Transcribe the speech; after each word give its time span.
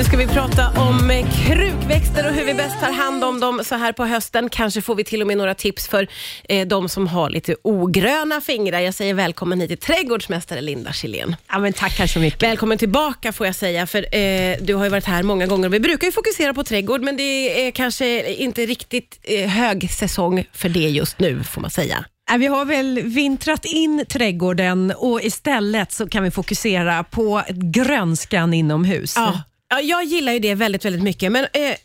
Nu 0.00 0.04
ska 0.04 0.16
vi 0.16 0.26
prata 0.26 0.68
om 0.80 1.10
eh, 1.10 1.26
krukväxter 1.46 2.26
och 2.28 2.34
hur 2.34 2.44
vi 2.44 2.54
bäst 2.54 2.80
tar 2.80 2.92
hand 2.92 3.24
om 3.24 3.40
dem 3.40 3.60
så 3.64 3.74
här 3.74 3.92
på 3.92 4.04
hösten. 4.04 4.48
Kanske 4.48 4.82
får 4.82 4.94
vi 4.94 5.04
till 5.04 5.20
och 5.20 5.26
med 5.26 5.36
några 5.36 5.54
tips 5.54 5.88
för 5.88 6.08
eh, 6.48 6.68
de 6.68 6.88
som 6.88 7.06
har 7.06 7.30
lite 7.30 7.56
ogröna 7.62 8.40
fingrar. 8.40 8.80
Jag 8.80 8.94
säger 8.94 9.14
välkommen 9.14 9.60
hit 9.60 9.68
till 9.68 9.78
trädgårdsmästare 9.78 10.60
Linda 10.60 10.92
Kjellén. 10.92 11.36
Ja, 11.48 11.58
men 11.58 11.72
tackar 11.72 12.06
så 12.06 12.18
mycket. 12.18 12.42
Välkommen 12.42 12.78
tillbaka 12.78 13.32
får 13.32 13.46
jag 13.46 13.54
säga, 13.54 13.86
för 13.86 14.14
eh, 14.14 14.56
du 14.60 14.74
har 14.74 14.84
ju 14.84 14.90
varit 14.90 15.04
här 15.04 15.22
många 15.22 15.46
gånger. 15.46 15.68
Vi 15.68 15.80
brukar 15.80 16.06
ju 16.06 16.12
fokusera 16.12 16.54
på 16.54 16.64
trädgård, 16.64 17.00
men 17.00 17.16
det 17.16 17.66
är 17.66 17.70
kanske 17.70 18.34
inte 18.34 18.66
riktigt 18.66 19.20
eh, 19.22 19.48
hög 19.48 19.90
säsong 19.90 20.44
för 20.52 20.68
det 20.68 20.88
just 20.88 21.18
nu, 21.18 21.42
får 21.42 21.60
man 21.60 21.70
säga. 21.70 22.04
Vi 22.38 22.46
har 22.46 22.64
väl 22.64 23.00
vintrat 23.02 23.64
in 23.64 24.04
trädgården 24.08 24.92
och 24.96 25.22
istället 25.22 25.92
så 25.92 26.08
kan 26.08 26.22
vi 26.22 26.30
fokusera 26.30 27.04
på 27.04 27.42
grönskan 27.48 28.54
inomhus. 28.54 29.14
Ja. 29.16 29.40
Ja, 29.70 29.80
jag 29.80 30.04
gillar 30.04 30.32
ju 30.32 30.38
det 30.38 30.54
väldigt, 30.54 30.84
väldigt 30.84 31.02
mycket, 31.02 31.32
men 31.32 31.46
eh, 31.52 31.62
eh, 31.70 31.76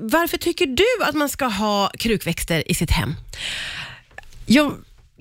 varför 0.00 0.36
tycker 0.36 0.66
du 0.66 1.04
att 1.04 1.14
man 1.14 1.28
ska 1.28 1.44
ha 1.44 1.90
krukväxter 1.98 2.70
i 2.70 2.74
sitt 2.74 2.90
hem? 2.90 3.14
Ja, 4.46 4.72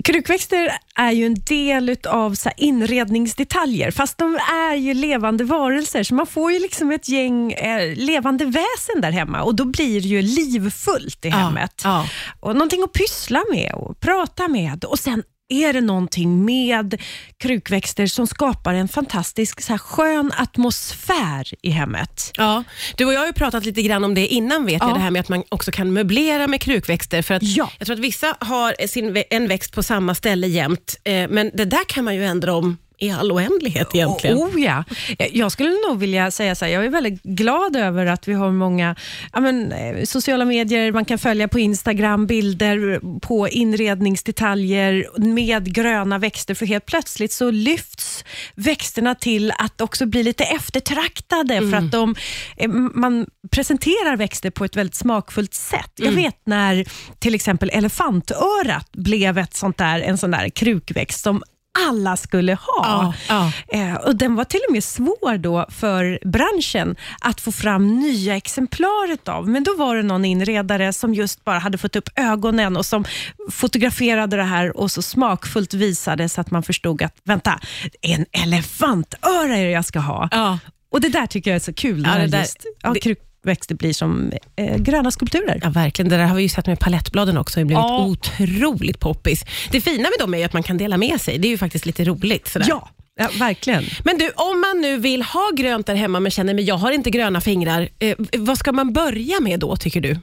krukväxter 0.04 0.72
är 0.96 1.12
ju 1.12 1.26
en 1.26 1.36
del 1.36 1.98
av 2.08 2.34
så 2.34 2.50
här 2.50 2.54
inredningsdetaljer, 2.58 3.92
fast 3.92 4.18
de 4.18 4.36
är 4.36 4.76
ju 4.76 4.94
levande 4.94 5.44
varelser, 5.44 6.04
så 6.04 6.16
man 6.16 6.26
får 6.26 6.52
ju 6.52 6.60
liksom 6.60 6.92
ett 6.92 7.10
gäng 7.10 7.52
eh, 7.52 7.96
levande 7.96 8.46
väsen 8.46 9.02
där 9.02 9.12
hemma 9.12 9.44
och 9.44 9.56
då 9.56 9.66
blir 9.66 10.02
det 10.02 10.08
ju 10.08 10.22
livfullt 10.22 11.26
i 11.26 11.30
hemmet. 11.30 11.82
ja. 11.84 12.06
Och 12.40 12.54
någonting 12.54 12.84
att 12.84 12.94
pyssla 12.94 13.44
med 13.52 13.74
och 13.74 14.00
prata 14.00 14.48
med 14.48 14.84
och 14.84 15.00
sen 15.00 15.24
är 15.50 15.74
det 15.74 15.82
någonting 15.82 16.46
med 16.46 17.02
krukväxter 17.38 18.08
som 18.08 18.28
skapar 18.28 18.74
en 18.74 18.88
fantastisk 18.88 19.62
så 19.62 19.74
här, 19.74 19.78
skön 19.78 20.32
atmosfär 20.38 21.48
i 21.62 21.70
hemmet. 21.70 22.32
Ja, 22.38 22.64
du 22.98 23.06
och 23.06 23.14
jag 23.14 23.20
har 23.20 23.28
ju 23.28 23.34
pratat 23.34 23.66
lite 23.66 23.82
grann 23.82 24.04
om 24.04 24.16
det 24.16 24.28
innan, 24.28 24.66
vet 24.66 24.82
jag, 24.82 24.90
Ja. 24.90 24.94
det 24.94 25.00
här 25.00 25.12
med 25.12 25.20
att 25.20 25.30
man 25.30 25.44
också 25.50 25.72
kan 25.72 25.94
möblera 25.94 26.48
med 26.48 26.62
krukväxter. 26.62 27.22
För 27.22 27.34
att 27.34 27.44
Ja. 27.44 27.70
Jag 27.78 27.86
tror 27.86 27.94
att 27.94 28.00
vissa 28.04 28.36
har 28.40 28.88
sin, 28.88 29.24
en 29.30 29.48
växt 29.48 29.74
på 29.74 29.84
samma 29.84 30.16
ställe 30.16 30.48
jämt, 30.48 30.96
eh, 31.04 31.28
men 31.30 31.52
det 31.54 31.66
där 31.66 31.86
kan 31.88 32.06
man 32.06 32.16
ju 32.16 32.26
ändra 32.26 32.54
om 32.56 32.78
i 33.00 33.12
all 33.12 33.32
oändlighet 33.32 33.96
egentligen. 33.96 34.38
Oh 34.38 34.62
ja. 34.62 34.84
Jag 35.32 35.52
skulle 35.52 35.70
nog 35.88 36.00
vilja 36.00 36.32
säga 36.32 36.56
så 36.56 36.66
här, 36.66 36.72
jag 36.72 36.86
är 36.86 36.90
väldigt 36.90 37.24
glad 37.24 37.76
över 37.76 38.06
att 38.06 38.28
vi 38.28 38.34
har 38.34 38.52
många 38.52 38.96
ja, 39.34 39.40
men, 39.40 39.72
eh, 39.72 40.04
sociala 40.04 40.46
medier, 40.46 40.92
man 40.92 41.06
kan 41.06 41.18
följa 41.18 41.48
på 41.48 41.60
Instagram 41.60 42.28
bilder 42.28 43.00
på 43.20 43.50
inredningsdetaljer 43.50 45.08
med 45.18 45.74
gröna 45.74 46.18
växter, 46.18 46.54
för 46.54 46.66
helt 46.66 46.86
plötsligt 46.86 47.32
så 47.32 47.52
lyfts 47.52 48.26
växterna 48.56 49.16
till 49.16 49.52
att 49.58 49.82
också 49.82 50.06
bli 50.06 50.24
lite 50.24 50.44
eftertraktade, 50.44 51.70
för 51.70 51.78
att 51.78 51.92
de, 51.92 52.16
eh, 52.58 52.70
man 52.94 53.26
presenterar 53.52 54.18
växter 54.18 54.50
på 54.50 54.66
ett 54.66 54.76
väldigt 54.76 54.96
smakfullt 54.96 55.54
sätt. 55.54 55.92
Jag 55.96 56.12
vet 56.12 56.38
när 56.46 56.86
till 57.20 57.36
exempel 57.36 57.70
elefantörat 57.74 58.92
blev 58.92 59.38
ett 59.38 59.54
sånt 59.54 59.78
där, 59.78 60.00
en 60.00 60.18
sån 60.18 60.32
där 60.32 60.50
krukväxt 60.50 61.24
som 61.24 61.44
alla 61.90 62.18
skulle 62.18 62.54
ha. 62.54 63.14
Ja, 63.30 63.52
ja. 63.70 63.78
Eh, 63.80 63.96
och 63.96 64.16
Den 64.16 64.36
var 64.36 64.44
till 64.44 64.60
och 64.68 64.74
med 64.74 64.84
svår 64.84 65.38
då 65.38 65.66
för 65.70 66.20
branschen 66.26 66.96
att 67.22 67.42
få 67.42 67.52
fram 67.52 68.00
nya 68.00 68.36
exemplar 68.38 69.18
av. 69.26 69.48
Men 69.50 69.64
då 69.64 69.76
var 69.78 69.96
det 69.96 70.04
någon 70.04 70.26
inredare 70.26 70.94
som 70.94 71.14
just 71.14 71.44
bara 71.44 71.60
hade 71.60 71.78
fått 71.78 71.96
upp 71.96 72.10
ögonen 72.16 72.78
och 72.78 72.86
som 72.86 73.06
fotograferade 73.52 74.38
det 74.38 74.44
här 74.44 74.78
och 74.78 74.92
så 74.92 75.02
smakfullt 75.02 75.74
visade 75.74 76.30
så 76.30 76.42
att 76.42 76.52
man 76.52 76.64
förstod 76.64 77.02
att 77.02 77.16
vänta, 77.24 77.60
en 78.02 78.26
elefantöra 78.32 79.58
är 79.58 79.64
det 79.66 79.72
jag 79.72 79.86
ska 79.86 80.00
ha. 80.00 80.28
Ja. 80.32 80.60
Och 80.92 81.02
Det 81.02 81.10
där 81.10 81.28
tycker 81.28 81.52
jag 81.52 81.56
är 81.56 81.60
så 81.60 81.74
kul, 81.74 82.04
Ja, 82.14 82.20
det 82.22 82.28
där- 82.28 82.40
just, 82.40 82.58
ja, 82.82 82.94
det- 82.94 83.16
krukväxter 83.44 83.76
blir 83.76 83.94
som 83.94 84.32
eh, 84.56 84.78
gröna 84.78 85.12
skulpturer. 85.12 85.60
Ja, 85.64 85.70
verkligen. 85.70 86.10
Det 86.10 86.18
där 86.18 86.24
har 86.26 86.36
vi 86.36 86.42
ju 86.44 86.50
sett 86.50 86.68
med 86.68 86.80
palettbladen 86.80 87.38
också. 87.38 87.60
Det 87.60 87.62
har 87.62 87.66
blivit 87.66 87.84
Ja. 87.84 88.06
otroligt 88.06 89.00
poppis. 89.00 89.44
Det 89.72 89.82
fina 89.82 90.04
med 90.04 90.20
dem 90.20 90.34
är 90.34 90.46
att 90.46 90.54
man 90.54 90.64
kan 90.64 90.78
dela 90.78 90.98
med 90.98 91.22
sig. 91.22 91.38
Det 91.38 91.48
är 91.48 91.50
ju 91.50 91.58
faktiskt 91.58 91.86
lite 91.86 92.04
roligt. 92.04 92.48
Sådär. 92.48 92.66
Ja, 92.70 92.90
ja, 93.20 93.30
verkligen. 93.40 93.84
Men 94.04 94.18
du, 94.18 94.30
om 94.36 94.62
man 94.62 94.82
nu 94.82 94.98
vill 94.98 95.22
ha 95.22 95.50
grönt 95.58 95.88
där 95.88 95.96
hemma 95.96 96.20
men 96.20 96.32
känner 96.32 96.54
att 96.56 96.62
jag 96.64 96.76
har 96.76 96.92
inte 96.92 97.10
gröna 97.10 97.42
fingrar, 97.42 97.90
eh, 98.00 98.16
vad 98.38 98.58
ska 98.58 98.72
man 98.72 98.94
börja 98.94 99.40
med 99.40 99.60
då 99.60 99.76
tycker 99.76 100.02
du? 100.02 100.20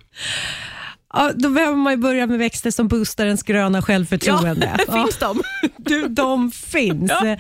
Ja, 1.15 1.31
då 1.35 1.51
behöver 1.51 1.77
man 1.77 1.93
ju 1.93 1.97
börja 1.97 2.27
med 2.27 2.39
växter 2.39 2.71
som 2.71 2.89
boostar 2.89 3.27
ens 3.27 3.43
gröna 3.43 3.83
självförtroende. 3.83 4.77
finns 4.93 5.19
de? 5.19 5.43
Du, 5.77 6.09
de 6.09 6.51
finns. 6.51 7.11
Ja. 7.11 7.37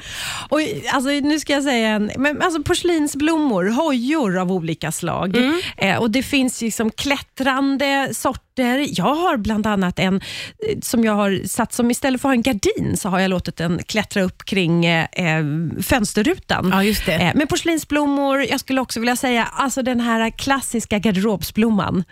Och, 0.48 0.60
alltså, 0.92 1.10
nu 1.10 1.40
ska 1.40 1.52
jag 1.52 1.62
säga 1.62 1.88
en, 1.88 2.10
men, 2.16 2.42
alltså, 2.42 2.62
porslinsblommor, 2.62 3.64
hojor 3.64 4.38
av 4.38 4.52
olika 4.52 4.92
slag. 4.92 5.36
Mm. 5.36 5.60
Eh, 5.78 5.96
och 5.96 6.10
Det 6.10 6.22
finns 6.22 6.62
liksom 6.62 6.90
klättrande 6.90 8.08
sorter. 8.12 8.86
Jag 8.98 9.14
har 9.14 9.36
bland 9.36 9.66
annat 9.66 9.98
en 9.98 10.16
eh, 10.16 10.78
som 10.82 11.04
jag 11.04 11.12
har 11.12 11.46
satt 11.48 11.72
som 11.72 11.90
istället 11.90 12.20
för 12.20 12.28
att 12.28 12.30
ha 12.30 12.34
en 12.34 12.42
gardin 12.42 12.96
så 12.96 13.08
har 13.08 13.18
jag 13.20 13.28
låtit 13.28 13.56
den 13.56 13.80
klättra 13.82 14.22
upp 14.22 14.44
kring 14.44 14.86
eh, 14.86 15.06
eh, 15.12 15.44
fönsterrutan. 15.82 16.68
Ja, 16.72 16.82
just 16.82 17.06
det. 17.06 17.14
Eh, 17.14 17.34
med 17.34 17.48
porslinsblommor, 17.48 18.42
jag 18.42 18.60
skulle 18.60 18.80
också 18.80 19.00
vilja 19.00 19.16
säga 19.16 19.44
alltså 19.52 19.82
den 19.82 20.00
här 20.00 20.30
klassiska 20.30 20.98
garderobsblomman. 20.98 22.04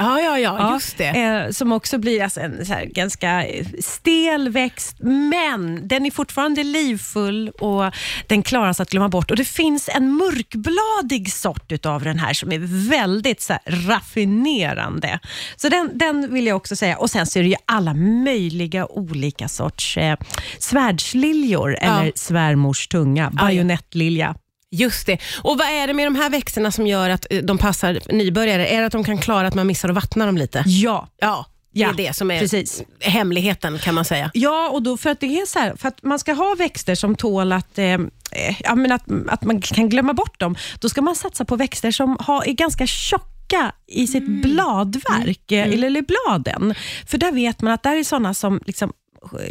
Ja, 0.00 0.20
ja, 0.20 0.38
ja, 0.38 0.56
Ja, 0.58 0.74
just 0.74 0.98
det. 0.98 1.08
Eh, 1.08 1.50
som 1.50 1.72
också 1.72 1.98
blir 1.98 2.22
alltså 2.22 2.40
en 2.40 2.64
ganska 2.92 3.44
stel 3.80 4.48
växt, 4.48 4.96
men 5.00 5.88
den 5.88 6.06
är 6.06 6.10
fortfarande 6.10 6.64
livfull 6.64 7.48
och 7.48 7.92
den 8.26 8.42
klarar 8.42 8.72
sig 8.72 8.82
att 8.82 8.90
glömma 8.90 9.08
bort. 9.08 9.30
Och 9.30 9.36
Det 9.36 9.44
finns 9.44 9.88
en 9.88 10.12
mörkbladig 10.12 11.32
sort 11.32 11.72
utav 11.72 12.02
den 12.02 12.18
här 12.18 12.32
som 12.32 12.52
är 12.52 12.88
väldigt 12.90 13.40
så 13.40 13.52
här, 13.52 13.62
raffinerande. 13.88 15.18
Så 15.56 15.68
den, 15.68 15.90
den 15.94 16.34
vill 16.34 16.46
jag 16.46 16.56
också 16.56 16.76
säga. 16.76 16.96
Och 16.96 17.10
Sen 17.10 17.26
så 17.26 17.38
är 17.38 17.42
det 17.42 17.48
ju 17.48 17.56
alla 17.64 17.94
möjliga 17.94 18.86
olika 18.86 19.48
sorts 19.48 19.96
eh, 19.96 20.16
svärdsliljor 20.58 21.76
eller 21.80 22.12
svärmors 22.14 22.88
tunga, 22.88 23.30
ja. 23.36 23.44
bajonettlilja. 23.44 24.34
Just 24.72 25.06
det. 25.06 25.18
Och 25.42 25.58
Vad 25.58 25.66
är 25.68 25.86
det 25.86 25.94
med 25.94 26.06
de 26.06 26.14
här 26.14 26.30
växterna 26.30 26.70
som 26.72 26.86
gör 26.86 27.10
att 27.10 27.26
eh, 27.30 27.42
de 27.42 27.58
passar 27.58 28.00
nybörjare? 28.12 28.66
Är 28.66 28.80
det 28.80 28.86
att 28.86 28.92
de 28.92 29.04
kan 29.04 29.18
klara 29.18 29.48
att 29.48 29.54
man 29.54 29.66
missar 29.66 29.88
att 29.88 29.94
vattna 29.94 30.26
dem 30.26 30.36
lite? 30.38 30.64
Ja, 30.66 31.08
Ja, 31.20 31.46
det 31.74 31.80
Ja, 31.80 31.88
är 31.88 31.94
det 31.94 32.16
som 32.16 32.30
är 32.30 32.40
precis. 32.40 32.82
hemligheten 33.00 33.78
kan 33.78 33.94
man 33.94 34.04
säga. 34.04 34.30
Ja, 34.34 34.68
och 34.68 34.82
då 34.82 34.96
för 34.96 35.10
att 35.10 35.20
det 35.20 35.26
är 35.40 35.46
så 35.46 35.58
här, 35.58 35.76
för 35.76 35.88
att 35.88 36.02
man 36.02 36.18
ska 36.18 36.32
ha 36.32 36.54
växter 36.58 36.94
som 36.94 37.14
tål 37.16 37.52
att, 37.52 37.78
eh, 37.78 37.84
eh, 37.84 38.00
ja, 38.60 38.74
men 38.74 38.92
att, 38.92 39.04
att 39.28 39.44
man 39.44 39.60
kan 39.60 39.88
glömma 39.88 40.12
bort 40.14 40.40
dem, 40.40 40.56
då 40.80 40.88
ska 40.88 41.02
man 41.02 41.16
satsa 41.16 41.44
på 41.44 41.56
växter 41.56 41.90
som 41.90 42.16
har, 42.20 42.48
är 42.48 42.52
ganska 42.52 42.86
tjocka 42.86 43.72
i 43.86 44.06
sitt 44.06 44.42
bladverk, 44.42 45.52
eh, 45.52 45.66
eller, 45.68 45.86
eller 45.86 46.02
bladen. 46.02 46.74
För 47.06 47.18
där 47.18 47.32
vet 47.32 47.62
man 47.62 47.72
att 47.72 47.82
där 47.82 47.96
är 47.96 48.04
sådana 48.04 48.34
som 48.34 48.60
liksom 48.66 48.92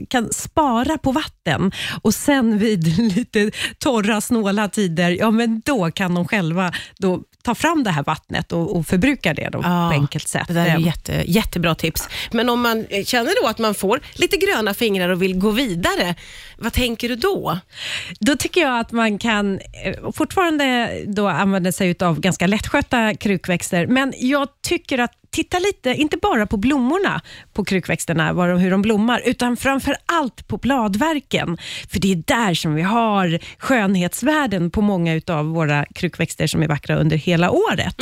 kan 0.10 0.34
spara 0.34 0.98
på 0.98 1.12
vatten 1.12 1.72
och 2.02 2.14
sen 2.14 2.58
vid 2.58 2.98
lite 3.16 3.52
torra, 3.78 4.22
snåla 4.22 4.70
tider, 4.70 5.10
ja 5.10 5.32
men 5.32 5.62
då 5.66 5.92
kan 5.92 6.16
de 6.16 6.28
själva 6.28 6.74
då 6.98 7.22
ta 7.44 7.56
fram 7.56 7.84
det 7.84 7.92
här 7.92 8.04
vattnet 8.04 8.52
och, 8.52 8.76
och 8.76 8.88
förbruka 8.88 9.34
det 9.34 9.50
då, 9.52 9.60
Ja, 9.64 9.90
på 9.94 10.02
enkelt 10.02 10.28
sätt. 10.28 10.48
Det 10.48 10.54
där 10.54 10.66
är 10.66 10.80
Eh, 10.80 10.86
jätte, 10.86 11.24
jättebra 11.26 11.76
tips. 11.76 12.10
Men 12.32 12.50
om 12.50 12.62
man 12.62 12.86
eh, 12.90 13.04
känner 13.04 13.42
då 13.42 13.48
att 13.48 13.58
man 13.58 13.76
får 13.76 14.00
lite 14.14 14.38
gröna 14.38 14.74
fingrar 14.74 15.10
och 15.10 15.22
vill 15.22 15.40
gå 15.40 15.52
vidare, 15.52 16.16
vad 16.58 16.74
tänker 16.74 17.10
du 17.10 17.16
då? 17.16 17.60
Då 18.20 18.36
tycker 18.36 18.62
jag 18.62 18.80
att 18.80 18.92
man 18.92 19.18
kan 19.18 19.60
eh, 19.84 20.12
fortfarande 20.14 20.90
då 21.08 21.28
använda 21.28 21.72
sig 21.72 21.96
av 22.00 22.20
ganska 22.20 22.48
lättskötta 22.48 23.16
krukväxter, 23.16 23.88
men 23.88 24.14
jag 24.18 24.48
tycker 24.62 24.98
att 24.98 25.12
titta 25.32 25.60
lite, 25.60 25.90
inte 25.90 26.18
bara 26.18 26.46
på 26.46 26.58
blommorna 26.58 27.22
på 27.54 27.66
krukväxterna, 27.66 28.34
var 28.34 28.48
de, 28.50 28.60
hur 28.60 28.72
de 28.72 28.82
blommar, 28.82 29.22
utan 29.26 29.58
framför 29.58 29.96
allt 30.06 30.48
på 30.48 30.58
bladverken. 30.58 31.58
För 31.92 32.00
det 32.00 32.12
är 32.12 32.24
där 32.26 32.54
som 32.54 32.76
vi 32.76 32.82
har 32.82 33.40
skönhetsvärden 33.58 34.72
på 34.72 34.82
många 34.82 35.22
av 35.28 35.46
våra 35.46 35.86
krukväxter 35.86 36.48
som 36.48 36.64
är 36.64 36.68
vackra 36.68 36.96
under 36.96 37.18
hela 37.18 37.52
året. 37.52 37.96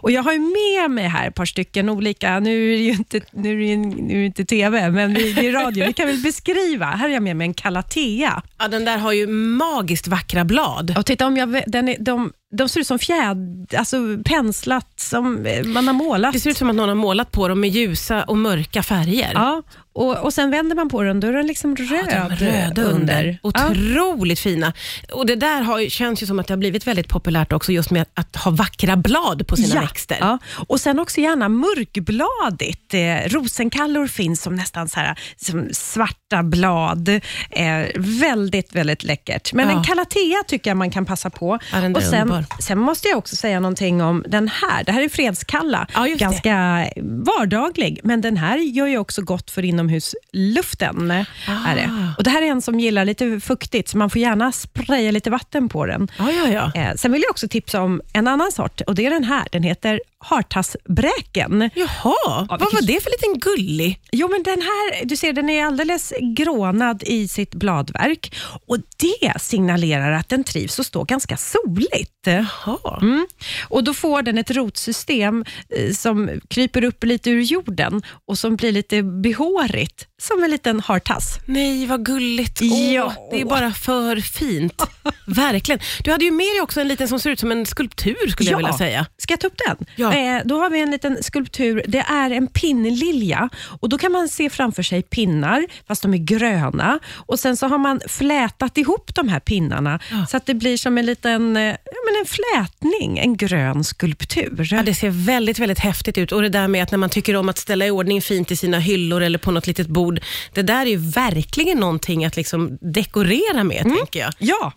Och 0.00 0.10
Jag 0.10 0.22
har 0.22 0.32
ju 0.32 0.38
med 0.38 0.90
mig 0.90 1.08
här 1.08 1.28
ett 1.28 1.34
par 1.34 1.44
stycken 1.44 1.88
olika, 1.88 2.40
nu 2.40 2.72
är 2.72 2.76
det 2.76 2.82
ju 2.82 2.90
inte, 2.90 3.20
nu 3.32 3.64
är 3.64 3.76
det 3.76 3.76
nu 3.76 4.14
är 4.14 4.18
det 4.18 4.26
inte 4.26 4.44
TV, 4.44 4.90
men 4.90 5.14
det 5.14 5.34
det 5.34 5.46
är 5.46 5.52
radio. 5.52 5.86
Vi 5.86 5.92
kan 5.92 6.06
väl 6.06 6.22
beskriva. 6.22 6.86
Här 6.86 6.98
har 6.98 7.08
jag 7.08 7.22
med 7.22 7.36
mig 7.36 7.46
en 7.46 7.54
calathea. 7.54 8.42
Ja, 8.58 8.68
den 8.68 8.84
där 8.84 8.98
har 8.98 9.12
ju 9.12 9.26
magiskt 9.26 10.08
vackra 10.08 10.44
blad. 10.44 10.94
Och 10.98 11.06
titta 11.06 11.26
om 11.26 11.36
jag, 11.36 11.62
den 11.66 11.88
är, 11.88 11.96
de, 12.00 12.32
de 12.56 12.68
ser 12.68 12.80
ut 12.80 12.86
som 12.86 12.98
fjäd, 12.98 13.66
alltså 13.78 13.96
penslat, 14.24 15.00
som 15.00 15.46
eh, 15.46 15.64
man 15.64 15.86
har 15.86 15.94
målat. 15.94 16.32
Det 16.32 16.40
ser 16.40 16.50
ut 16.50 16.56
som 16.56 16.70
att 16.70 16.76
någon 16.76 16.88
har 16.88 16.96
målat 16.96 17.32
på 17.32 17.48
dem 17.48 17.60
med 17.60 17.70
ljusa 17.70 18.24
och 18.24 18.38
mörka 18.38 18.82
färger. 18.82 19.30
Ja, 19.34 19.62
Och, 19.94 20.16
och 20.24 20.34
Sen 20.34 20.50
vänder 20.50 20.76
man 20.76 20.88
på 20.88 21.02
den, 21.02 21.20
då 21.20 21.26
är 21.26 21.32
den 21.32 21.46
liksom 21.46 21.76
röd, 21.76 22.08
Ja, 22.10 22.28
de 22.28 22.44
röda 22.44 22.82
under. 22.82 23.38
Ja. 23.42 23.48
Otroligt 23.48 24.38
fina. 24.40 24.72
Och 25.12 25.26
Det 25.26 25.36
där 25.36 25.62
har, 25.62 25.88
känns 25.88 26.22
ju 26.22 26.26
som 26.26 26.38
att 26.38 26.46
det 26.46 26.52
har 26.54 26.58
blivit 26.58 26.86
väldigt 26.86 27.08
populärt 27.08 27.52
också, 27.52 27.72
just 27.72 27.90
med 27.90 28.06
att 28.14 28.36
ha 28.36 28.50
vackra 28.50 28.96
blad 28.96 29.46
på 29.46 29.56
sina 29.56 29.74
ja, 29.74 29.80
växter. 29.80 30.16
Ja. 30.20 30.38
Och 30.68 30.80
sen 30.80 30.98
också 30.98 31.20
gärna 31.20 31.48
mörkbladigt. 31.48 32.94
Eh, 32.94 33.28
rosenkallor 33.28 34.06
finns 34.06 34.42
som 34.42 34.56
nästan 34.56 34.88
så 34.88 35.00
här, 35.00 35.18
som 35.36 35.68
svarta 35.72 36.42
blad. 36.42 37.08
Eh, 37.50 37.86
väldigt, 37.96 38.74
väldigt 38.74 39.04
läckert. 39.04 39.52
Men 39.52 39.68
Ja. 39.68 39.78
en 39.78 39.84
calathea 39.84 40.42
tycker 40.46 40.70
jag 40.70 40.76
man 40.76 40.90
kan 40.90 41.04
passa 41.04 41.30
på. 41.30 41.58
Ja, 41.72 41.78
och 41.94 42.02
sen, 42.02 42.20
underbar. 42.22 42.44
sen 42.62 42.78
måste 42.78 43.08
jag 43.08 43.18
också 43.18 43.36
säga 43.36 43.60
någonting 43.60 44.02
om 44.02 44.24
den 44.28 44.48
här. 44.48 44.84
Det 44.84 44.92
här 44.92 45.02
är 45.02 45.08
fredskalla. 45.08 45.86
Ja, 45.94 46.06
just 46.08 46.18
det. 46.18 46.24
Ganska 46.24 46.86
vardaglig, 47.02 48.00
men 48.02 48.20
den 48.20 48.36
här 48.36 48.58
gör 48.58 48.86
ju 48.86 48.98
också 48.98 49.22
gott 49.22 49.50
för 49.50 49.62
inomhusluften. 49.84 51.10
Ah. 51.48 51.70
Är 51.70 51.76
det. 51.76 52.14
Och 52.18 52.24
det 52.24 52.30
här 52.30 52.42
är 52.42 52.46
en 52.46 52.62
som 52.62 52.80
gillar 52.80 53.04
lite 53.04 53.40
fuktigt, 53.40 53.88
så 53.88 53.98
man 53.98 54.10
får 54.10 54.20
gärna 54.20 54.52
spraya 54.52 55.10
lite 55.10 55.30
vatten 55.30 55.68
på 55.68 55.86
den. 55.86 56.08
Ja, 56.18 56.30
ja, 56.30 56.48
ja. 56.48 56.80
Eh, 56.80 56.94
sen 56.94 57.12
vill 57.12 57.22
jag 57.22 57.30
också 57.30 57.48
tipsa 57.48 57.82
om 57.82 58.02
en 58.12 58.28
annan 58.28 58.52
sort 58.52 58.80
och 58.80 58.94
det 58.94 59.06
är 59.06 59.10
den 59.10 59.24
här. 59.24 59.48
Den 59.52 59.62
heter 59.62 60.00
hartassbräken. 60.24 61.70
Jaha, 61.74 62.46
vad 62.48 62.60
vilken- 62.60 62.74
var 62.76 62.82
det 62.86 63.00
för 63.02 63.10
liten 63.10 63.40
gullig? 63.40 64.00
Jo, 64.12 64.28
men 64.30 64.42
den 64.42 64.62
här, 64.62 65.04
du 65.04 65.16
ser, 65.16 65.32
den 65.32 65.50
är 65.50 65.64
alldeles 65.66 66.12
grånad 66.36 67.02
i 67.06 67.28
sitt 67.28 67.54
bladverk 67.54 68.34
och 68.66 68.76
det 68.96 69.40
signalerar 69.40 70.12
att 70.12 70.28
den 70.28 70.44
trivs 70.44 70.78
och 70.78 70.86
står 70.86 71.04
ganska 71.04 71.36
soligt. 71.36 72.10
Jaha. 72.26 72.98
Mm. 73.02 73.26
Och 73.68 73.84
Då 73.84 73.94
får 73.94 74.22
den 74.22 74.38
ett 74.38 74.50
rotsystem 74.50 75.44
eh, 75.68 75.92
som 75.92 76.30
kryper 76.48 76.84
upp 76.84 77.04
lite 77.04 77.30
ur 77.30 77.40
jorden 77.42 78.02
och 78.28 78.38
som 78.38 78.56
blir 78.56 78.72
lite 78.72 79.02
behårigt, 79.02 80.06
som 80.22 80.44
en 80.44 80.50
liten 80.50 80.80
hartass. 80.80 81.38
Nej, 81.46 81.86
vad 81.86 82.04
gulligt. 82.06 82.60
Åh, 82.62 82.94
Ja. 82.94 83.14
Det 83.30 83.40
är 83.40 83.44
bara 83.44 83.70
för 83.72 84.16
fint. 84.16 84.82
Verkligen. 85.26 85.80
Du 86.04 86.10
hade 86.10 86.24
ju 86.24 86.30
med 86.30 86.46
dig 86.46 86.60
också 86.60 86.80
en 86.80 86.88
liten 86.88 87.08
som 87.08 87.20
ser 87.20 87.30
ut 87.30 87.40
som 87.40 87.52
en 87.52 87.66
skulptur, 87.66 88.28
skulle 88.30 88.50
jag 88.50 88.54
Ja. 88.62 88.66
vilja 88.66 88.78
säga. 88.78 89.06
Ska 89.18 89.32
jag 89.32 89.40
ta 89.40 89.46
upp 89.46 89.58
den? 89.66 89.86
Ja. 89.96 90.13
Eh, 90.14 90.42
då 90.44 90.58
har 90.58 90.70
vi 90.70 90.80
en 90.80 90.90
liten 90.90 91.22
skulptur. 91.22 91.84
Det 91.88 91.98
är 92.08 92.30
en 92.30 92.46
pinnlilja 92.46 93.48
och 93.80 93.88
då 93.88 93.98
kan 93.98 94.12
man 94.12 94.28
se 94.28 94.50
framför 94.50 94.82
sig 94.82 95.02
pinnar, 95.02 95.64
fast 95.88 96.02
de 96.02 96.14
är 96.14 96.18
gröna. 96.18 96.98
Och 97.14 97.38
Sen 97.40 97.56
så 97.56 97.66
har 97.68 97.78
man 97.78 98.00
flätat 98.08 98.78
ihop 98.78 99.14
de 99.14 99.28
här 99.28 99.40
pinnarna 99.40 100.00
Ja. 100.10 100.26
så 100.26 100.36
att 100.36 100.46
det 100.46 100.54
blir 100.54 100.76
som 100.76 100.98
en 100.98 101.06
liten 101.06 101.56
eh, 101.56 101.76
men 102.04 102.20
en 102.20 102.26
flätning, 102.26 103.18
en 103.18 103.36
grön 103.36 103.84
skulptur. 103.84 104.68
Ja, 104.70 104.82
det 104.82 104.94
ser 104.94 105.10
väldigt, 105.10 105.58
väldigt 105.58 105.78
häftigt 105.78 106.18
ut. 106.18 106.32
Och 106.32 106.42
det 106.42 106.48
där 106.48 106.68
med 106.68 106.82
att 106.82 106.90
när 106.90 106.98
man 106.98 107.10
tycker 107.10 107.36
om 107.36 107.48
att 107.48 107.58
ställa 107.58 107.86
i 107.86 107.90
ordning 107.90 108.22
fint 108.22 108.50
i 108.50 108.56
sina 108.56 108.78
hyllor 108.78 109.22
eller 109.22 109.38
på 109.38 109.50
något 109.50 109.66
litet 109.66 109.86
bord. 109.86 110.20
Det 110.52 110.62
där 110.62 110.86
är 110.86 110.90
ju 110.90 110.96
verkligen 110.96 111.78
någonting 111.78 112.24
att 112.24 112.36
liksom 112.36 112.78
dekorera 112.80 113.64
med, 113.64 113.82
tänker 113.82 114.20
jag. 114.20 114.32
Ja, 114.38 114.72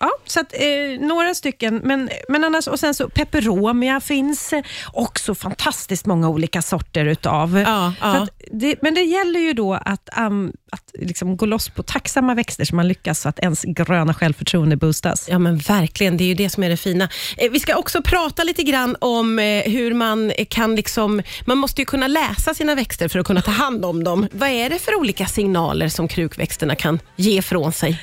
ja 0.00 0.10
så 0.24 0.40
att, 0.40 0.52
eh, 0.52 1.00
några 1.00 1.34
stycken. 1.34 1.80
Men, 1.84 2.10
men 2.28 2.44
annars, 2.44 2.66
och 2.66 2.80
sen 2.80 2.94
så 2.94 3.08
peperomia 3.08 4.00
finns 4.00 4.52
eh, 4.52 4.62
också 4.92 5.34
fantastiskt 5.34 6.06
många 6.06 6.28
olika 6.28 6.62
sorter 6.62 7.04
utav. 7.04 7.58
Ja, 7.58 7.92
ja. 8.00 8.06
att 8.06 8.30
det, 8.52 8.82
men 8.82 8.94
det 8.94 9.02
gäller 9.02 9.40
ju 9.40 9.52
då 9.52 9.74
att, 9.74 10.08
um, 10.18 10.52
att 10.72 10.94
liksom 10.98 11.36
gå 11.36 11.46
loss 11.46 11.68
på 11.68 11.82
tacksamma 11.82 12.34
växter 12.34 12.64
så 12.64 12.74
man 12.76 12.88
lyckas 12.88 13.20
så 13.20 13.28
att 13.28 13.38
ens 13.38 13.62
gröna 13.62 14.14
självförtroende 14.14 14.76
boostas. 14.76 15.28
Ja 15.28 15.38
men 15.38 15.58
verkligen, 15.58 16.16
det 16.16 16.24
är 16.24 16.28
ju 16.28 16.34
det 16.34 16.50
som 16.50 16.62
är 16.62 16.68
det 16.68 16.76
fina. 16.76 17.08
Eh, 17.36 17.50
Vi 17.50 17.60
ska 17.60 17.76
också 17.76 18.02
prata 18.02 18.44
lite 18.44 18.62
grann 18.62 18.96
om 19.00 19.38
eh, 19.38 19.62
hur 19.62 19.94
man 19.94 20.32
kan 20.48 20.76
liksom, 20.76 21.22
man 21.46 21.58
måste 21.58 21.82
ju 21.82 21.86
kunna 21.86 22.06
läsa 22.08 22.54
sina 22.54 22.74
växter 22.74 23.08
för 23.08 23.18
att 23.18 23.26
kunna 23.26 23.42
ta 23.42 23.50
hand 23.50 23.84
om 23.84 24.04
dem. 24.04 24.28
Vad 24.32 24.48
är 24.48 24.70
det 24.70 24.78
för 24.78 24.94
olika 24.94 25.26
signaler 25.26 25.88
som 25.88 26.08
krukväxterna 26.08 26.74
kan 26.74 26.98
ge 27.16 27.42
från 27.42 27.72
sig? 27.72 28.00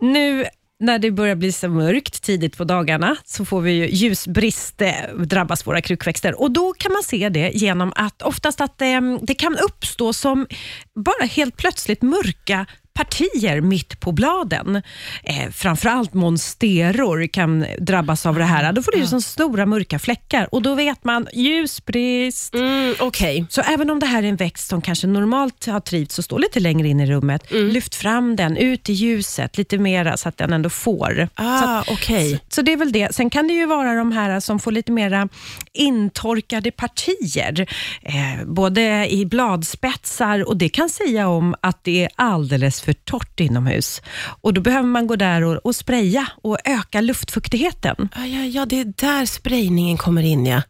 Nu 0.00 0.44
när 0.82 0.98
det 0.98 1.10
börjar 1.10 1.34
bli 1.34 1.52
så 1.52 1.68
mörkt 1.68 2.22
tidigt 2.22 2.56
på 2.56 2.64
dagarna 2.64 3.16
så 3.24 3.44
får 3.44 3.60
vi 3.60 3.72
ju 3.72 3.88
ljusbrist, 3.88 4.82
eh, 4.82 4.92
drabbas 5.16 5.66
våra 5.66 5.80
krukväxter. 5.80 6.40
Och 6.40 6.50
Då 6.50 6.72
kan 6.72 6.92
man 6.92 7.02
se 7.02 7.28
det 7.28 7.50
genom 7.54 7.92
att 7.96 8.22
oftast 8.22 8.60
att 8.60 8.78
det, 8.78 9.18
det 9.22 9.34
kan 9.34 9.56
uppstå 9.58 10.12
som 10.12 10.46
bara 10.94 11.26
helt 11.26 11.56
plötsligt 11.56 12.02
mörka 12.02 12.66
partier 12.94 13.60
mitt 13.60 14.00
på 14.00 14.12
bladen. 14.12 14.76
Eh, 15.24 15.50
framförallt 15.52 16.14
monsteror 16.14 17.26
kan 17.26 17.66
drabbas 17.78 18.26
av 18.26 18.34
det 18.34 18.44
här. 18.44 18.72
Då 18.72 18.82
får 18.82 18.92
du 18.92 19.06
som 19.06 19.22
stora 19.22 19.66
mörka 19.66 19.98
fläckar 19.98 20.48
och 20.54 20.62
då 20.62 20.74
vet 20.74 21.04
man 21.04 21.26
ljusbrist. 21.32 22.54
Mm, 22.54 22.94
Okej. 23.00 23.46
Så 23.48 23.60
även 23.60 23.90
om 23.90 23.98
det 24.00 24.06
här 24.06 24.22
är 24.22 24.28
en 24.28 24.36
växt 24.36 24.68
som 24.68 24.80
kanske 24.82 25.06
normalt 25.06 25.66
har 25.66 25.80
trivts 25.80 26.18
och 26.18 26.24
står 26.24 26.38
lite 26.38 26.60
längre 26.60 26.88
in 26.88 27.00
i 27.00 27.06
rummet, 27.06 27.50
lyft 27.50 27.94
fram 27.94 28.36
den 28.36 28.56
ut 28.56 28.90
i 28.90 28.92
ljuset 28.92 29.58
lite 29.58 29.78
mera 29.78 30.16
så 30.16 30.28
att 30.28 30.36
den 30.36 30.52
ändå 30.52 30.70
får. 30.70 31.28
så, 31.36 31.42
Ah, 31.42 31.78
att, 31.78 31.90
okej. 31.90 32.30
så, 32.30 32.38
så 32.54 32.62
det 32.62 32.72
är 32.72 32.76
väl 32.76 32.92
det. 32.92 33.14
Sen 33.14 33.30
kan 33.30 33.48
det 33.48 33.54
ju 33.54 33.66
vara 33.66 33.94
de 33.94 34.12
här 34.12 34.40
som 34.40 34.58
får 34.58 34.72
lite 34.72 34.92
mera 34.92 35.28
intorkade 35.72 36.70
partier, 36.70 37.66
eh, 38.02 38.44
både 38.46 39.06
i 39.12 39.26
bladspetsar 39.26 40.48
och 40.48 40.56
det 40.56 40.68
kan 40.68 40.88
säga 40.88 41.28
om 41.28 41.54
att 41.60 41.84
det 41.84 42.04
är 42.04 42.08
alldeles 42.16 42.81
för 42.84 42.92
torrt 42.92 43.40
inomhus. 43.40 44.02
Och 44.40 44.54
Då 44.54 44.60
behöver 44.60 44.88
man 44.88 45.06
gå 45.06 45.16
där 45.16 45.42
och, 45.44 45.56
och 45.66 45.76
spraya 45.76 46.28
och 46.42 46.58
öka 46.64 47.00
luftfuktigheten. 47.00 48.08
Ja, 48.14 48.26
ja, 48.26 48.44
ja, 48.44 48.66
det 48.66 48.80
är 48.80 48.84
där 48.84 49.26
sprayningen 49.26 49.96
kommer 49.96 50.22
in 50.22 50.46
ja. 50.46 50.62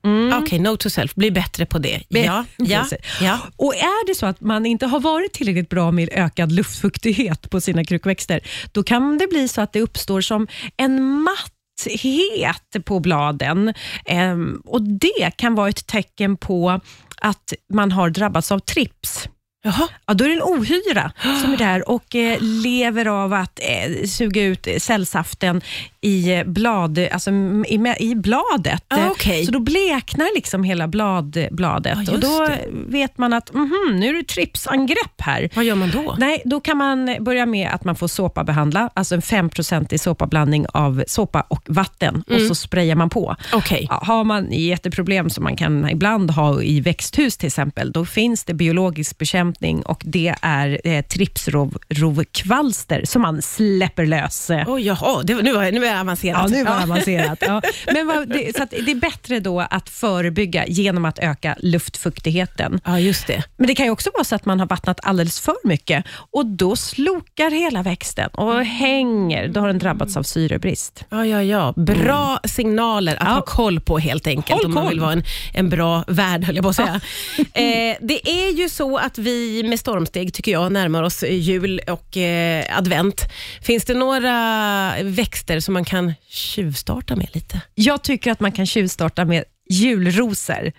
Okej, 0.42 0.58
note 0.58 0.82
to 0.82 0.90
self, 0.90 1.14
bli 1.14 1.30
bättre 1.30 1.66
på 1.66 1.78
det. 1.78 2.02
Ja, 2.08 2.44
ja, 2.56 2.80
Precis. 2.80 2.98
ja. 3.20 3.38
Och 3.56 3.74
är 3.74 4.06
det 4.06 4.14
så 4.14 4.26
att 4.26 4.40
man 4.40 4.66
inte 4.66 4.86
har 4.86 5.00
varit 5.00 5.32
tillräckligt 5.32 5.68
bra 5.68 5.90
med 5.90 6.08
ökad 6.12 6.52
luftfuktighet 6.52 7.50
på 7.50 7.60
sina 7.60 7.84
krukväxter, 7.84 8.40
då 8.72 8.82
kan 8.82 9.18
det 9.18 9.26
bli 9.26 9.48
så 9.48 9.60
att 9.60 9.72
det 9.72 9.80
uppstår 9.80 10.20
som 10.20 10.46
en 10.76 11.02
matthet 11.22 12.84
på 12.84 13.00
bladen. 13.00 13.74
Ehm, 14.06 14.62
och 14.64 14.82
Det 14.82 15.30
kan 15.36 15.54
vara 15.54 15.68
ett 15.68 15.86
tecken 15.86 16.36
på 16.36 16.80
att 17.20 17.52
man 17.72 17.92
har 17.92 18.10
drabbats 18.10 18.52
av 18.52 18.58
trips. 18.58 19.28
Jaha. 19.64 19.88
Ja, 20.06 20.14
då 20.14 20.24
är 20.24 20.28
det 20.28 20.34
en 20.34 20.42
ohyra 20.42 21.12
som 21.42 21.52
är 21.52 21.56
där 21.56 21.88
och 21.88 22.14
eh, 22.14 22.36
lever 22.40 23.06
av 23.06 23.32
att 23.32 23.60
eh, 23.62 24.06
suga 24.06 24.42
ut 24.42 24.66
eh, 24.66 24.76
cellsaften 24.78 25.60
i, 26.00 26.32
eh, 26.34 26.44
blad, 26.44 26.98
alltså, 27.12 27.30
i, 27.66 27.94
i 27.98 28.14
bladet. 28.14 28.84
Ah, 28.88 29.08
okej. 29.10 29.46
Så 29.46 29.52
då 29.52 29.60
bleknar 29.60 30.34
liksom 30.34 30.64
hela 30.64 30.88
blad, 30.88 31.46
bladet 31.50 31.98
just 31.98 32.12
och 32.12 32.20
då 32.20 32.46
det. 32.46 32.60
vet 32.70 33.18
man 33.18 33.32
att 33.32 33.52
mhm, 33.54 33.96
nu 33.96 34.08
är 34.08 34.14
det 34.14 34.28
tripsangrepp 34.28 35.20
här. 35.20 35.50
Vad 35.54 35.64
gör 35.64 35.74
man 35.74 35.90
då? 35.90 36.16
Nej, 36.18 36.42
då 36.44 36.60
kan 36.60 36.76
man 36.76 37.16
börja 37.20 37.46
med 37.46 37.70
att 37.70 37.84
man 37.84 37.96
får 37.96 38.08
såpabehandla, 38.08 38.90
alltså 38.94 39.14
en 39.14 39.20
5% 39.22 39.98
såpablandning 39.98 40.66
av 40.68 41.04
såpa 41.06 41.40
och 41.40 41.62
vatten 41.66 42.24
och 42.30 42.40
så 42.40 42.54
sprayar 42.54 42.96
man 42.96 43.10
på. 43.10 43.36
Okej. 43.52 43.86
Ja, 43.90 44.02
har 44.04 44.24
man 44.24 44.52
jätteproblem 44.52 45.30
som 45.30 45.44
man 45.44 45.56
kan 45.56 45.88
ibland 45.90 46.30
ha 46.30 46.62
i 46.62 46.80
växthus 46.80 47.36
till 47.36 47.46
exempel, 47.46 47.92
då 47.92 48.04
finns 48.04 48.44
det 48.44 48.54
biologisk 48.54 49.18
bekämpning 49.18 49.51
och 49.86 50.02
det 50.04 50.34
är 50.42 50.80
eh, 50.84 51.02
tripsrovkvalster 51.02 53.02
som 53.04 53.22
man 53.22 53.42
släpper 53.42 54.06
lös. 54.06 54.50
Oj, 54.66 54.86
jaha, 54.86 55.22
det, 55.22 55.34
nu, 55.34 55.52
var- 55.52 55.72
nu 55.72 55.86
är 55.86 55.94
det 55.94 56.00
avancerat. 56.00 56.50
Ja, 56.50 56.56
nu 56.56 56.64
var 56.64 56.76
det 56.76 56.82
avancerat. 56.82 57.38
Ja. 57.46 57.62
Men 57.92 58.06
vad, 58.06 58.28
det, 58.28 58.56
så 58.56 58.66
det 58.70 58.90
är 58.90 58.94
bättre 58.94 59.40
då 59.40 59.60
att 59.60 59.88
förebygga 59.88 60.66
genom 60.66 61.04
att 61.04 61.18
öka 61.18 61.56
luftfuktigheten. 61.58 62.80
Ja, 62.84 62.98
just 62.98 63.26
det. 63.26 63.42
Men 63.56 63.66
det 63.66 63.74
kan 63.74 63.86
ju 63.86 63.92
också 63.92 64.10
vara 64.14 64.24
så 64.24 64.34
att 64.34 64.44
man 64.44 64.60
har 64.60 64.66
vattnat 64.66 65.00
alldeles 65.02 65.40
för 65.40 65.54
mycket 65.64 66.04
och 66.30 66.46
då 66.46 66.76
slokar 66.76 67.50
hela 67.50 67.82
växten 67.82 68.28
och 68.32 68.64
hänger. 68.64 69.48
Då 69.48 69.60
har 69.60 69.66
den 69.66 69.78
drabbats 69.78 70.16
av 70.16 70.22
syrebrist. 70.22 71.04
Ja, 71.10 71.26
ja, 71.26 71.42
ja. 71.42 71.72
Bra 71.76 72.38
signaler 72.44 73.16
att 73.16 73.22
Mm. 73.22 73.32
Ja. 73.32 73.38
ha 73.38 73.42
koll 73.46 73.80
på 73.80 73.98
helt 73.98 74.26
enkelt 74.26 74.50
Håll 74.62 74.66
om 74.66 74.74
man 74.74 74.82
koll. 74.84 74.90
vill 74.92 75.00
vara 75.00 75.12
en, 75.12 75.24
en 75.54 75.68
bra 75.70 76.04
värd, 76.06 76.44
höll 76.44 76.56
jag 76.56 76.62
på 76.62 76.68
att 76.68 76.76
säga. 76.76 77.00
eh, 77.38 77.96
det 78.00 78.28
är 78.30 78.52
ju 78.58 78.68
så 78.68 78.96
att 78.98 79.18
vi 79.18 79.41
med 79.64 79.78
stormsteg, 79.78 80.34
tycker 80.34 80.52
jag, 80.52 80.72
närmar 80.72 81.02
oss 81.02 81.22
jul 81.22 81.80
och 81.88 82.16
eh, 82.16 82.78
advent. 82.78 83.22
Finns 83.62 83.84
det 83.84 83.94
några 83.94 84.94
växter 85.02 85.60
som 85.60 85.74
man 85.74 85.84
kan 85.84 86.14
tjuvstarta 86.28 87.16
med 87.16 87.28
lite? 87.32 87.60
Jag 87.74 88.02
tycker 88.02 88.32
att 88.32 88.40
man 88.40 88.52
kan 88.52 88.66
tjuvstarta 88.66 89.24
med 89.24 89.44
julrosor. 89.70 90.72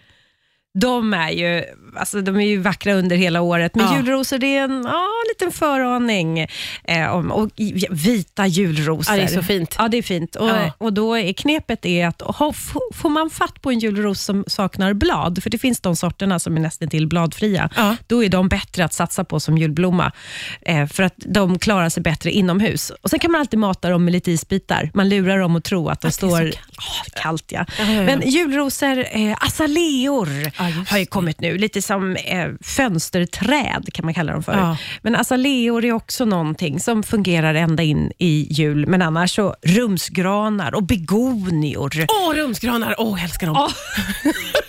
De 0.80 1.14
är 1.14 1.30
ju, 1.30 1.64
alltså, 1.96 2.22
de 2.22 2.36
är 2.36 2.46
ju 2.46 2.58
vackra 2.58 2.94
under 2.94 3.16
hela 3.16 3.42
året, 3.42 3.76
men 3.76 3.86
Ja. 3.86 3.96
julrosor 3.98 4.38
det 4.38 4.58
är 4.58 4.64
en 4.64 4.84
ja, 4.86 5.08
liten 5.30 5.52
föraning. 5.52 6.40
Eh, 6.84 7.16
om, 7.16 7.32
och 7.32 7.50
vita 7.90 8.48
julrosor. 8.48 9.16
Ja, 9.16 9.22
det 9.22 9.28
är 9.28 9.36
så 9.36 9.44
fint. 9.44 9.76
Ja, 9.80 9.88
det 9.88 9.98
är 9.98 10.02
fint. 10.02 10.36
Och, 10.36 10.50
Ja. 10.50 10.72
och 10.78 10.94
då 10.94 11.18
är 11.18 11.34
knepet 11.34 11.86
är 11.86 12.08
att 12.08 12.22
ha, 12.22 12.54
får 12.94 13.10
man 13.10 13.30
fatt 13.30 13.62
på 13.62 13.72
en 13.72 13.80
julros 13.80 14.22
som 14.22 14.44
saknar 14.48 14.94
blad, 14.94 15.44
för 15.44 15.50
det 15.50 15.58
finns 15.58 15.82
de 15.82 15.96
sorterna 15.96 16.40
som 16.40 16.58
är 16.58 16.62
nästan 16.62 16.90
till 16.90 17.08
bladfria, 17.08 17.70
Ja. 17.76 17.96
då 18.08 18.24
är 18.24 18.30
de 18.30 18.48
bättre 18.50 18.86
att 18.86 18.94
satsa 18.94 19.24
på 19.24 19.40
som 19.40 19.58
julblomma, 19.58 20.12
eh, 20.62 20.88
för 20.88 21.04
att 21.04 21.14
de 21.18 21.60
klarar 21.60 21.90
sig 21.90 22.04
bättre 22.04 22.32
inomhus. 22.32 22.90
Och 23.02 23.10
Sen 23.10 23.20
kan 23.20 23.32
man 23.32 23.42
alltid 23.42 23.60
mata 23.60 23.90
dem 23.90 24.06
med 24.06 24.12
lite 24.12 24.32
isbitar. 24.32 24.92
Man 24.94 25.10
lurar 25.10 25.40
dem 25.40 25.56
att 25.56 25.64
tro 25.64 25.90
att 25.90 26.02
de 26.02 26.08
Att 26.08 26.20
det 26.20 26.26
är 26.26 26.30
så 26.30 26.36
står... 26.36 26.40
kallt. 26.52 26.60
Ah, 26.78 27.20
kallt 27.22 27.52
ja. 27.52 27.66
Men 28.06 28.22
julrosor, 28.30 29.06
eh, 29.12 29.38
azaleor, 29.40 30.28
ja, 30.70 30.86
har 30.90 30.98
ju 30.98 31.06
kommit 31.06 31.42
nu. 31.42 31.58
Lite 31.58 31.82
som 31.82 32.16
eh, 32.16 32.48
fönsterträd 32.62 33.94
kan 33.94 34.06
man 34.06 34.14
kalla 34.14 34.34
dem 34.34 34.44
för. 34.44 34.54
Ja. 34.54 34.78
Men 35.02 35.16
azaleor 35.16 35.86
är 35.86 35.92
också 35.92 36.26
någonting 36.26 36.80
som 36.80 37.04
fungerar 37.04 37.54
ända 37.54 37.84
in 37.84 38.12
i 38.18 38.48
jul. 38.52 38.88
Men 38.88 39.02
annars 39.02 39.36
så 39.36 39.56
rumsgranar 39.62 40.76
och 40.76 40.84
begonior. 40.84 41.92
Åh, 42.10 42.36
rumsgranar. 42.36 42.96
Åh, 42.98 43.20
jag 43.20 43.24
älskar 43.24 43.48
dem. 43.48 43.56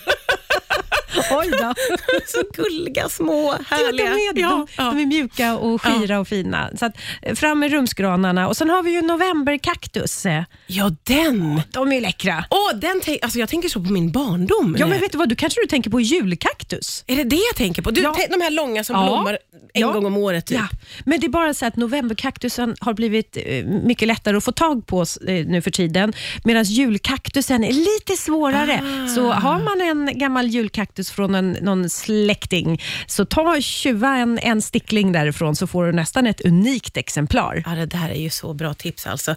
Oj 1.30 1.50
då. 1.50 1.74
så 2.26 2.42
gulliga, 2.62 3.08
små, 3.08 3.54
Ja, 3.70 3.76
härliga. 3.76 4.04
de, 4.06 4.12
är, 4.12 4.26
Ja, 4.42 4.48
de, 4.48 4.66
ja. 4.76 4.84
de 4.84 4.98
är 5.02 5.06
mjuka 5.06 5.56
och 5.56 5.82
skira 5.82 6.20
och 6.20 6.28
fina. 6.28 6.70
Så 6.78 6.86
att, 6.86 6.96
eh, 7.22 7.34
fram 7.34 7.58
med 7.58 7.70
rumsgranarna. 7.72 8.48
Och 8.48 8.56
Sen 8.56 8.70
har 8.70 8.82
vi 8.82 8.90
ju 8.90 9.02
novemberkaktus. 9.02 10.26
Eh, 10.26 10.42
ja, 10.66 10.90
den. 11.04 11.60
De 11.70 11.92
är 11.92 12.00
läckra. 12.00 12.44
Åh, 12.50 12.74
den 12.78 13.00
alltså, 13.22 13.38
jag 13.38 13.48
tänker 13.48 13.68
så 13.68 13.80
på 13.84 13.92
min 13.92 14.12
barndom. 14.12 14.76
Ja, 14.78 14.86
men 14.86 15.00
vet 15.00 15.12
du 15.12 15.18
vad? 15.18 15.28
Du 15.28 15.34
kanske 15.36 15.60
du 15.62 15.66
tänker 15.66 15.90
på 15.90 16.00
julkaktus? 16.00 17.04
Är 17.06 17.16
det 17.16 17.24
det 17.24 17.36
jag 17.36 17.56
tänker 17.56 17.82
på? 17.82 17.90
Du, 17.90 18.00
Ja. 18.02 18.16
de 18.30 18.40
här 18.40 18.50
långa 18.50 18.84
som 18.84 18.96
Ja. 18.96 19.06
blommar 19.06 19.38
en 19.74 19.80
Ja. 19.80 19.92
gång 19.92 20.06
om 20.06 20.16
året. 20.16 20.46
Typ. 20.46 20.58
Ja, 20.58 20.68
men 21.04 21.20
det 21.20 21.26
är 21.26 21.28
bara 21.28 21.54
så 21.54 21.66
att 21.66 21.76
novemberkaktusen 21.76 22.76
har 22.80 22.94
blivit 22.94 23.36
eh, 23.46 23.64
mycket 23.64 24.08
lättare 24.08 24.36
att 24.36 24.44
få 24.44 24.52
tag 24.52 24.86
på 24.86 25.04
nu 25.46 25.62
för 25.62 25.70
tiden, 25.70 26.12
medan 26.44 26.64
julkaktusen 26.64 27.64
är 27.64 27.72
lite 27.72 28.16
svårare. 28.22 28.82
Ah. 29.04 29.08
Så 29.08 29.32
har 29.32 29.58
man 29.62 29.80
en 29.80 30.18
gammal 30.18 30.46
julkaktus 30.46 31.10
från 31.14 31.34
en, 31.34 31.52
någon 31.52 31.90
släkting, 31.90 32.82
så 33.06 33.24
ta 33.24 33.60
tjuva 33.60 34.16
en, 34.16 34.38
en 34.38 34.62
stickling 34.62 35.12
därifrån 35.12 35.56
så 35.56 35.66
får 35.66 35.86
du 35.86 35.92
nästan 35.92 36.26
ett 36.26 36.40
unikt 36.40 36.96
exemplar. 36.96 37.62
Ja, 37.66 37.74
det 37.74 37.86
där 37.86 38.08
är 38.08 38.20
ju 38.20 38.30
så 38.30 38.54
bra 38.54 38.74
tips 38.74 39.06
alltså. 39.06 39.34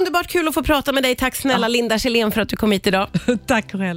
Underbart 0.00 0.26
kul 0.26 0.48
att 0.48 0.54
få 0.54 0.62
prata 0.62 0.92
med 0.92 1.02
dig. 1.02 1.14
Tack 1.14 1.36
snälla 1.36 1.68
Linda 1.68 1.98
Kjellén 1.98 2.32
för 2.32 2.40
att 2.40 2.48
du 2.48 2.56
kom 2.56 2.72
hit 2.72 2.86
idag. 2.86 3.08
Tack 3.46 3.72
själv. 3.72 3.94